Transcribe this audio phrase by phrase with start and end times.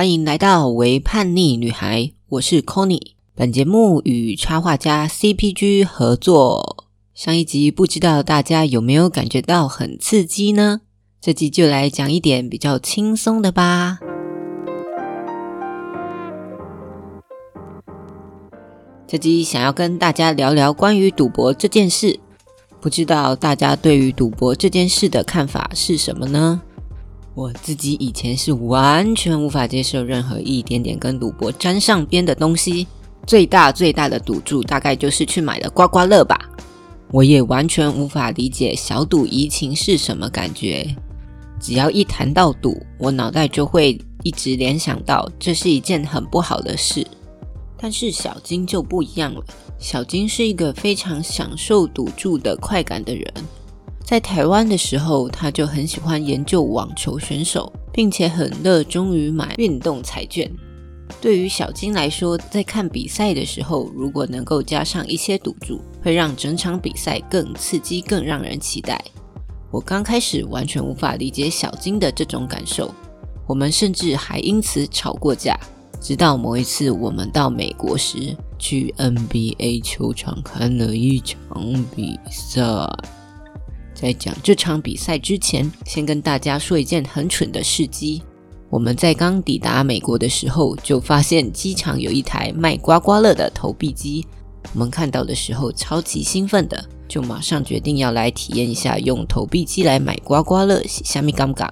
[0.00, 3.12] 欢迎来到为叛逆女孩，我是 Conny。
[3.34, 6.86] 本节目与插画家 CPG 合作。
[7.12, 10.80] 上一集不知道大家有没有感觉到很刺激呢？
[11.20, 13.98] 这集就来讲一点比较轻松的吧。
[19.06, 22.18] 这集想要跟大家聊聊关于赌博这件事。
[22.80, 26.62] 不知道大家对于赌博这件事的看法是什么呢？
[27.40, 32.86] 我自己以前是完全无法接受任何一点点跟赌博沾上边的东西，
[33.26, 36.38] 最大最大的赌注大概就是去买了刮刮乐吧。
[37.10, 40.86] 我也完全无法理解小赌怡情是什么感觉。
[41.58, 47.06] 只要一谈到赌，我脑袋就会一直联想到这是一件很不好的事。
[47.78, 49.42] 但是小金就不一样了。
[49.78, 53.32] 小金是一个非常享受赌注的快感的人。
[54.04, 60.50] 在台湾的时候，他就很喜欢研究网球选手，并且很热衷于买运动彩券。
[61.20, 69.00] 对于小金来说，在看比赛的时候，如果能够加上一些赌注，会让整场比赛更刺激、更让人期待。
[69.70, 72.92] 我刚开始完全无法理解小金的这种感受，
[73.46, 75.56] 我们甚至还因此吵过架。
[76.00, 82.62] 直到某一次，我们到美国时，去 NBA 球场看了一场比赛。
[84.00, 88.22] 在讲这场比赛之前，先跟大家说一件很蠢的事迹。
[88.70, 94.24] 我们在刚抵达美国的时候，就发现机场有一台卖刮刮乐的投币机。
[94.72, 101.68] 我们看到的时候，超级兴奋的，就马上决定要来体验一下用投币机来买刮刮乐，虾米尴尬。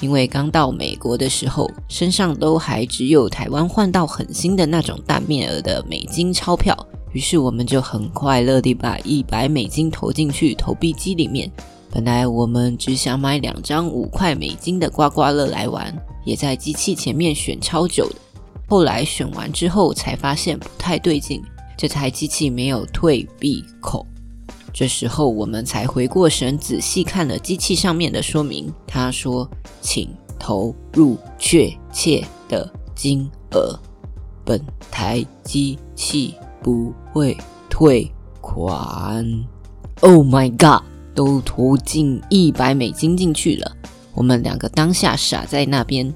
[0.00, 6.76] 因为刚到美国的时候，身上都还只有台湾换到很新的那种大面额的美金钞票，
[7.12, 11.50] 于是我们就很快乐地把一百美金投进去投币机里面。
[11.90, 18.16] 本来我们只想买两张五块美金的刮刮乐来玩，也在机器前面选超久的。
[18.68, 21.42] 后来选完之后才发现不太对劲，
[21.78, 24.06] 这台机器没有退币口。
[24.70, 28.70] 这时候我们才回过神，仔细看了机器上面的说明。
[28.86, 29.48] 他说
[29.80, 33.76] ：“请投入确切的金额，
[34.44, 37.36] 本台机器不会
[37.68, 38.10] 退
[38.40, 39.24] 款。”
[40.00, 40.82] Oh my god！
[41.14, 43.72] 都投进一百美金进去了。
[44.14, 46.14] 我们两个当下傻在那边。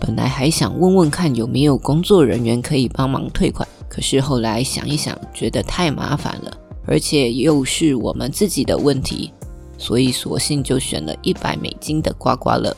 [0.00, 6.56] 本来还想问问看有没有工作人员可以帮忙退款，可是后来想一想，觉得太麻烦了。
[6.86, 9.30] 而且又是我们自己的问题，
[9.78, 12.74] 所以索性就选了一百美金的刮刮乐，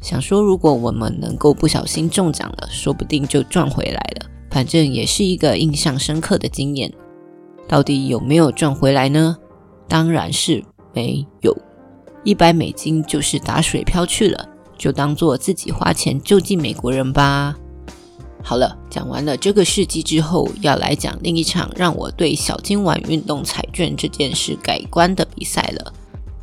[0.00, 4.26] 想说如果我们能够不小心中奖了，说不定就赚回来了。
[4.52, 6.92] 反正也是一个印象深刻的经验。
[7.66, 9.38] 到底有没有赚回来呢？
[9.88, 11.56] 当然是没有，
[12.22, 14.46] 一百美金就是打水漂去了，
[14.76, 17.56] 就当做自己花钱救济美国人吧。
[18.42, 25.94] 好了，讲完了这个事迹之后，要来讲另一场让我对小金碗运动彩券这件事改观的比赛了。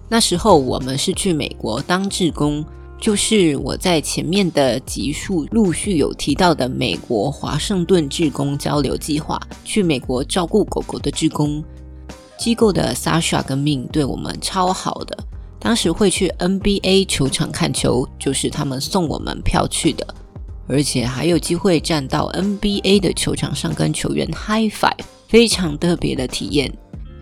[0.08, 2.66] 那时候我们是去美国当志工，
[3.00, 11.64] 就是我在前面的集数陆续有提到的美国华盛顿志工交流计划，去美国照顾狗狗的志工
[12.38, 15.18] 机构的 Sasha 跟 Min 对我们超好的。
[15.60, 20.06] 当时会去 NBA 球场看球，就是他们送我们票去的。
[20.68, 26.72] 而且还有机会站到 NBA 的球场上跟球员 high five，非常特别的体验。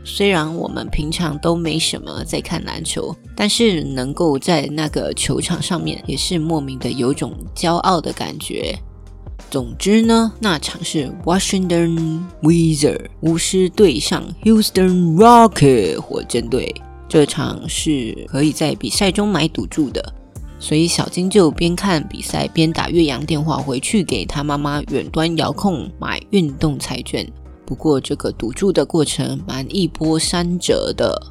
[0.10, 8.74] 虽然我们平常都没什么在看篮球，但是能够在那个球场上面，也是莫名的有种骄傲的感觉。
[9.52, 16.74] 总之呢，那场是 Washington Wizard（ 巫师对上 Houston Rocket（ 火箭队，
[17.10, 20.14] 这场是可以在比赛中买赌注的。
[20.58, 27.30] 所以小金就边看比赛边打岳阳电话回去给他妈妈远端遥控买运动彩券。
[27.68, 31.22] 不过这个赌注的过程蛮一波三折的。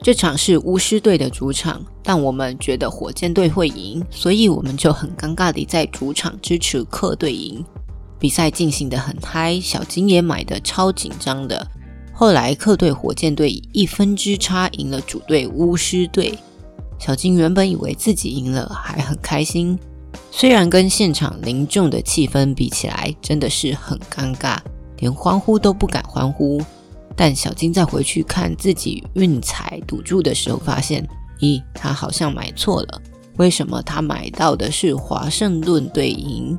[0.00, 7.62] 这场是巫师队的主场，但我们觉得火箭队会赢，所以我们就很尴尬地在主场支持客队赢。
[8.18, 11.66] 比赛进行的很嗨，小金也买的超紧张的。
[12.14, 16.38] 后来客队火箭队以一分之差赢了主队巫师队。
[16.98, 19.78] 小金原本以为自己赢了，还很开心。
[20.30, 24.58] 虽然跟现场凝重的气氛比起来，真的是很尴尬，
[25.04, 26.62] 连欢呼都不敢欢呼。
[27.14, 31.06] 但小金在回去看自己运彩赌注的时候，发现，
[31.40, 33.02] 咦，他好像买错了。
[33.36, 36.58] 为什么他买到的是华盛顿队赢？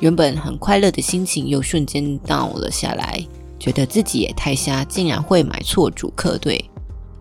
[0.00, 3.22] 原本很快乐的心情又瞬间倒了下来，
[3.58, 6.64] 觉得自己也太瞎，竟然会买错主客队。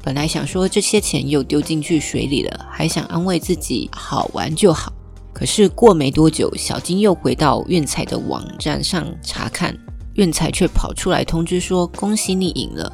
[0.01, 4.93] 本来想说这些钱又丢进去水里了，还想安慰自己好玩就好。
[5.33, 9.75] 可是过没多久，小金又回到运彩的网站上查看，
[10.15, 12.91] 运彩却跑出来通知说：“恭喜你赢了。”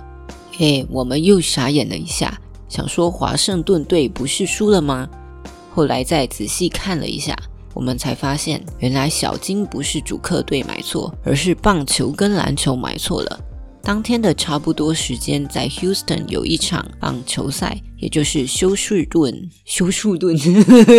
[0.51, 5.07] 嘿，我们又傻眼了一下，想说华盛顿队不是输了吗？
[5.73, 7.37] 后来再仔细看了一下，
[7.73, 13.39] 我们才发现，原来小金不是主客队买错，而是棒球跟篮球买错了。
[13.83, 20.35] 当天的差不多时间，在 Houston 有一场棒球赛，也就是休士顿，休士顿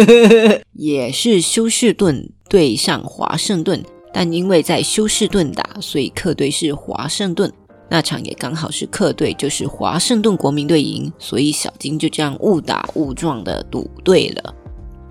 [0.73, 7.53] 也是休士顿对上华盛顿，但因为在休士顿打，所以客队是华盛顿。
[7.91, 14.55] 那场也刚好是客队，就是华盛顿国民队赢，所以小金就这样误打误撞的赌对了。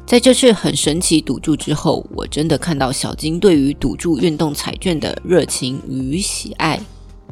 [0.05, 6.79] 在这次很神奇赌注之后，我真的看到小金对于赌注运动彩券的热情与喜爱。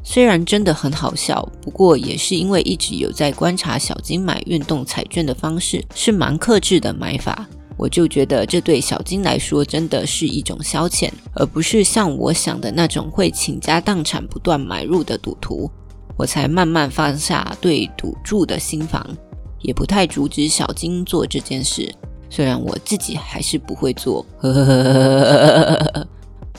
[0.04, 7.48] 虽然真的很好笑，不过也是因为一直有在观察小金买运动彩券的方式，是蛮克制的买法。
[7.77, 15.69] 我就觉得这对小金来说真的是一种消遣，而不是像我想的那种会倾家荡产不断买入的赌徒。
[16.18, 19.06] 我才慢慢放下对赌注的心防，
[19.62, 21.94] 也不太阻止小金做这件事。
[22.30, 24.25] 虽然我自己还是不会做。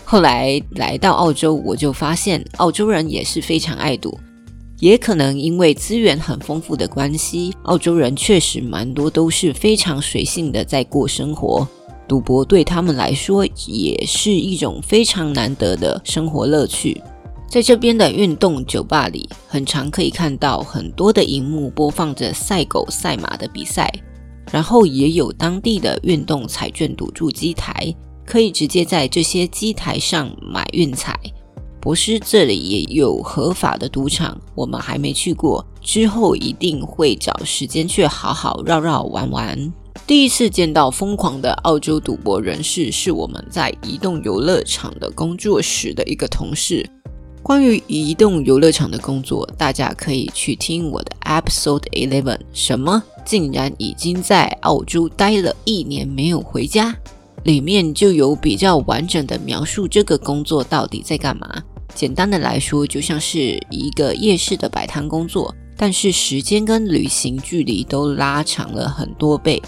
[0.04, 4.18] 后来来到澳洲，我就发现澳洲人也是非常爱赌。
[4.78, 11.66] 也可能因为资源很丰富的关系，澳洲人确实蛮多都是非常随性的在过生活。
[12.06, 17.02] 赌博对他们来说也是一种非常难得的生活乐趣。
[17.48, 23.90] 在这边的运动酒吧里，很常可以看到很多的荧幕播放着赛狗、赛马的比赛，
[24.52, 27.94] 然后也有当地的运动彩券赌注机台，
[28.24, 31.18] 可以直接在这些机台上买运彩。
[31.86, 39.72] 博斯这里也有合法的赌场，我们还没去过，之后一定会找时间去好好绕绕玩玩。
[40.04, 46.84] 第一次见到疯狂的澳洲赌博人士，是我们在移动游乐场的工作室的一个同事。
[47.40, 52.40] 关于移动游乐场的工作，大家可以去听我的 Episode Eleven。
[52.52, 53.00] 什么？
[53.24, 56.96] 竟然已经在澳洲待了一年没有回家？
[57.44, 61.62] 里面就有比较完整的描述这个工作到底在干嘛。
[61.94, 69.62] 简单的来说，就像是一个夜市的摆摊工作，但是时间跟旅行距离都拉长了很多倍。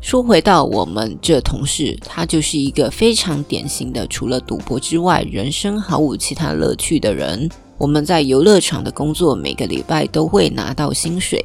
[0.00, 7.48] 说回到我们这同事，他就是一个非常典型的，除了赌博之外，人生毫无其他乐趣的人。
[7.78, 11.42] 我们在游乐场的工作，每个礼拜都会拿到薪水。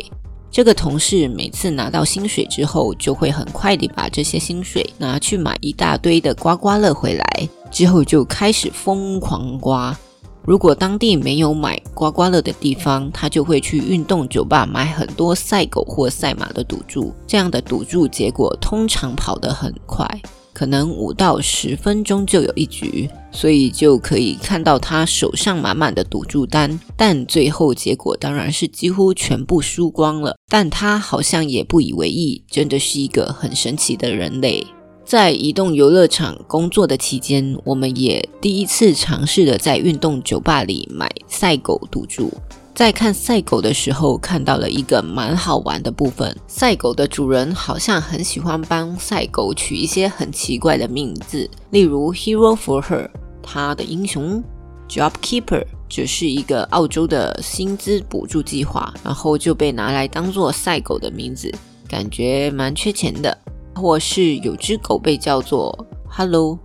[0.52, 9.98] 这个同事每次拿到薪水之后，就会很快地把这些薪水拿去买一大堆的刮刮乐回来，之后就开始疯狂刮。
[10.44, 17.14] 如果当地没有买刮刮乐的地方，他就会去运动酒吧买很多赛狗或赛马的赌注。
[17.28, 20.08] 这样的赌注结果通常跑得很快，
[20.52, 26.80] 可能五到十分钟就有一局，所以就可以看到他手上满满的赌注单。
[26.98, 30.36] 但最后结果当然是几乎全部输光了。
[30.50, 34.66] 但他好像也不以为意，真的是一个很神奇的人类。
[35.06, 42.32] 在移动游乐场工作的期间，我们也第一次尝试的在运动酒吧里买赛狗赌注。
[42.74, 53.10] 在看赛狗的时候，看到了一个蛮好玩的部分：赛狗的主人好像很喜欢帮赛狗取一些很奇怪的名字，例如 Hero for Her，
[53.44, 54.42] 他的英雄
[54.88, 61.54] ；Job Keeper，只是一个澳洲的薪资补助计划，然后就被拿来当做赛狗的名字，
[61.90, 63.38] 感觉蛮缺钱的。
[63.76, 66.58] 或是有只狗被叫做 “Hello”，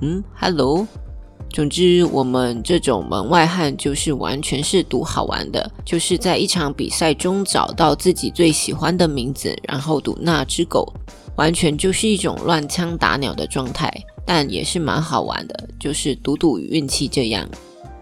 [0.00, 0.86] 嗯，“Hello”。
[1.50, 10.92] 总之，我们这种门外汉就是完全是赌好玩的，就是在一场比赛中找到自己最喜欢的名字，然后赌那只狗，
[11.36, 13.90] 完全就是一种乱枪打鸟的状态，
[14.26, 17.48] 但也是蛮好玩的，就是赌赌运气这样。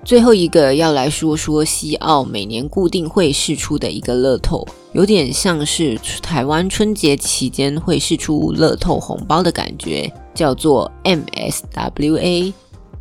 [0.07, 12.53] 最后一个要来说说西澳每年固定会试出的一个乐透，有点像是台湾春节期间会试出乐透红包的感觉，叫做 MSWA。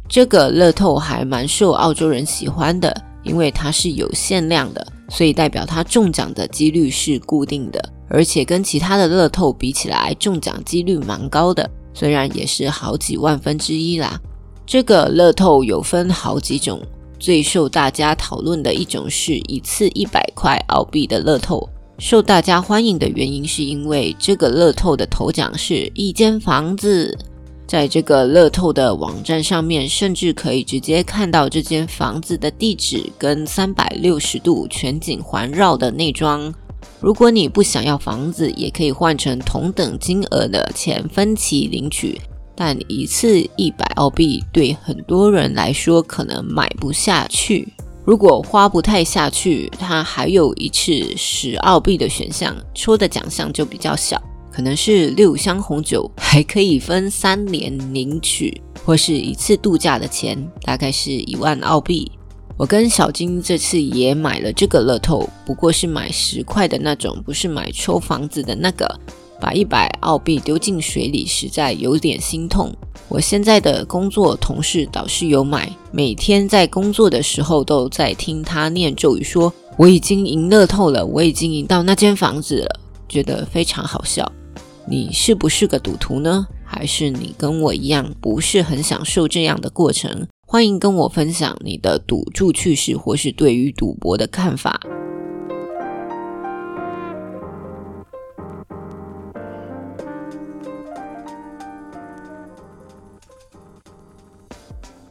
[0.09, 14.19] 这个乐透还蛮受澳洲人喜欢的，因为它是有限量的，所以代表它中奖的几率是固定的，而且跟其他的乐透比起来，中奖几率蛮高的，虽然也是好几万分之一啦。
[14.65, 16.81] 这个乐透有分好几种。
[17.25, 21.67] 最受大家讨论的一种是一次一百块澳币的乐透，
[21.97, 27.17] 受大家欢迎的原因是因为这个乐透的头奖是一间房子，
[27.65, 36.53] 在这个乐透的网站上面，甚至可以直接看到这间房子的地址跟三百六十度全景环绕的内装。
[36.99, 42.21] 如果你不想要房子，也可以换成同等金额的钱分期领取。
[42.55, 47.67] 但一次一百澳币对很多人来说可能买不下去。
[48.05, 54.21] 如果花不太下去，它还有一次十澳币的选项，抽的奖项就比较小，
[54.51, 62.11] 可能是六箱红酒，还可以分三年领取，或是一次度假的钱，大概是一万澳币。
[62.57, 68.87] 我跟小金这次也买了这个乐透，不过是买十块的那种，不是买抽房子的那个。
[69.39, 72.73] 把一百澳币丢进水里，实在有点心痛。
[73.07, 84.29] 我现在的工作同事倒是有买，每天在工作的时候都在听他念咒语，说我已经赢乐透了，我已经赢到那间房子了，觉得非常好笑。
[84.87, 86.47] 你是不是个赌徒呢？
[86.63, 90.27] 还是你跟我一样不是很享受这样的过程？
[90.47, 94.79] 欢迎跟我分享你的赌注趣事，或是对于赌博的看法。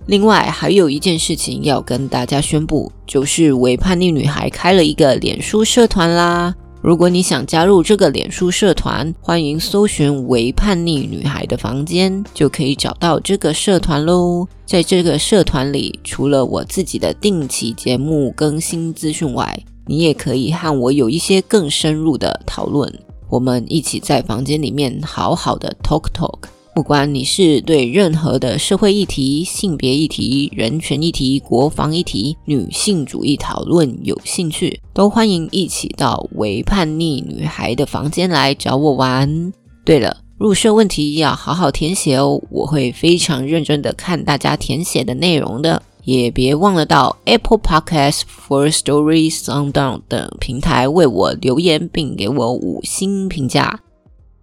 [0.07, 6.55] 另外还有一件事情要跟大家宣布，就是为叛逆女孩开了一个脸书社团啦。
[6.83, 14.47] 如果你想加入这个脸书社团，欢迎搜寻“为叛逆女孩”的房间，就可以找到这个社团喽。
[14.67, 22.93] 在这个社团里，除了我自己的定期节目更新资讯外，你也可以和我有一些更深入的讨论。
[23.31, 26.41] 我们一起在房间里面好好的 talk talk。
[26.75, 39.53] 不管你是对任何的社会议题、性别议题、人权议题、国防议题、女性主义讨论有兴趣，都欢迎一起到为叛逆女孩的房间来找我玩。
[39.85, 45.81] 对了，入社问题要好好填写哦，我会非常认真的看大家填写的内容的。
[46.03, 53.81] 也别忘了到 Apple Podcasts、For Story、SoundOn 等平台为我留言，并给我五星评价。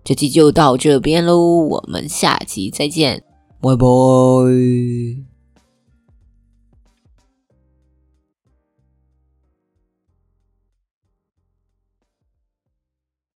[0.04, 3.24] 这期就到这边喽，我们下期再见，
[3.62, 5.31] 拜拜。